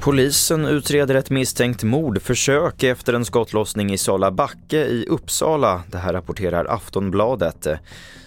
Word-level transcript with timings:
Polisen 0.00 0.64
utreder 0.64 1.14
ett 1.14 1.30
misstänkt 1.30 1.82
mordförsök 1.82 2.82
efter 2.82 3.12
en 3.12 3.24
skottlossning 3.24 3.92
i 3.92 3.98
Sala 3.98 4.30
backe 4.30 4.86
i 4.86 5.06
Uppsala. 5.08 5.82
Det 5.90 5.98
här 5.98 6.12
rapporterar 6.12 6.64
Aftonbladet. 6.64 7.66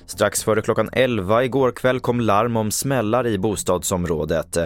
Strax 0.05 0.43
före 0.43 0.61
klockan 0.61 0.89
11 0.91 1.43
igår 1.43 1.71
kväll 1.71 1.99
kom 1.99 2.19
larm 2.19 2.57
om 2.57 2.71
smällar 2.71 3.27
i 3.27 3.37
bostadsområdet. 3.37 4.57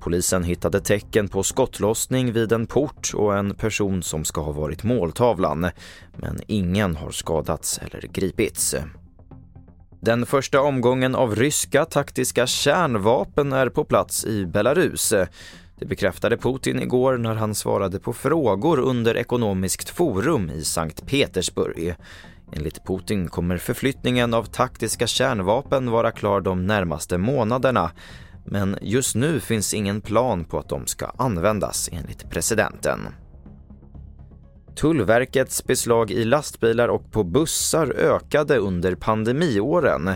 Polisen 0.00 0.44
hittade 0.44 0.80
tecken 0.80 1.28
på 1.28 1.42
skottlossning 1.42 2.32
vid 2.32 2.52
en 2.52 2.66
port 2.66 3.10
och 3.14 3.36
en 3.36 3.54
person 3.54 4.02
som 4.02 4.24
ska 4.24 4.40
ha 4.40 4.52
varit 4.52 4.82
måltavlan. 4.82 5.70
Men 6.16 6.40
ingen 6.46 6.96
har 6.96 7.10
skadats 7.10 7.78
eller 7.78 8.00
gripits. 8.00 8.76
Den 10.04 10.26
första 10.26 10.60
omgången 10.60 11.14
av 11.14 11.36
ryska 11.36 11.84
taktiska 11.84 12.46
kärnvapen 12.46 13.52
är 13.52 13.68
på 13.68 13.84
plats 13.84 14.24
i 14.24 14.46
Belarus. 14.46 15.14
Det 15.78 15.86
bekräftade 15.86 16.36
Putin 16.36 16.80
igår 16.80 17.18
när 17.18 17.34
han 17.34 17.54
svarade 17.54 18.00
på 18.00 18.12
frågor 18.12 18.78
under 18.78 19.16
Ekonomiskt 19.16 19.88
forum 19.88 20.50
i 20.50 20.64
Sankt 20.64 21.06
Petersburg. 21.06 21.94
Enligt 22.52 22.86
Putin 22.86 23.28
kommer 23.28 23.58
förflyttningen 23.58 24.34
av 24.34 24.44
taktiska 24.44 25.06
kärnvapen 25.06 25.90
vara 25.90 26.10
klar 26.10 26.40
de 26.40 26.66
närmaste 26.66 27.18
månaderna. 27.18 27.90
Men 28.46 28.78
just 28.80 29.14
nu 29.14 29.40
finns 29.40 29.74
ingen 29.74 30.00
plan 30.00 30.44
på 30.44 30.58
att 30.58 30.68
de 30.68 30.86
ska 30.86 31.12
användas 31.16 31.88
enligt 31.92 32.30
presidenten. 32.30 33.00
Tullverkets 34.76 35.64
beslag 35.64 36.10
i 36.10 36.24
lastbilar 36.24 36.88
och 36.88 37.12
på 37.12 37.24
bussar 37.24 37.94
ökade 37.98 38.56
under 38.56 38.94
pandemiåren. 38.94 40.10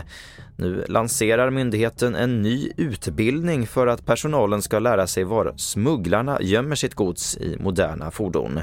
Nu 0.55 0.85
lanserar 0.87 1.49
myndigheten 1.49 2.15
en 2.15 2.41
ny 2.41 2.71
utbildning 2.77 3.67
för 3.67 3.87
att 3.87 4.05
personalen 4.05 4.61
ska 4.61 4.79
lära 4.79 5.07
sig 5.07 5.23
var 5.23 5.53
smugglarna 5.57 6.41
gömmer 6.41 6.75
sitt 6.75 6.95
gods 6.95 7.37
i 7.37 7.57
moderna 7.59 8.11
fordon. 8.11 8.59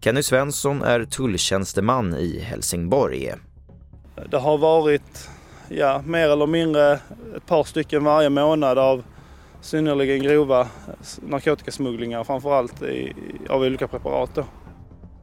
Kenny 0.00 0.22
Svensson 0.22 0.82
är 0.82 1.04
tulltjänsteman 1.04 2.14
i 2.14 2.40
Helsingborg. 2.40 3.32
Det 4.30 4.36
har 4.38 4.58
varit 4.58 5.28
ja, 5.68 6.02
mer 6.06 6.28
eller 6.28 6.46
mindre 6.46 6.92
ett 7.36 7.46
par 7.46 7.64
stycken 7.64 8.04
varje 8.04 8.30
månad 8.30 8.78
av 8.78 9.02
synnerligen 9.60 10.22
grova 10.22 10.68
narkotikasmugglingar 11.20 12.24
framförallt 12.24 12.82
i, 12.82 13.12
av 13.48 13.62
olika 13.62 13.88
preparat. 13.88 14.30
Då. 14.34 14.44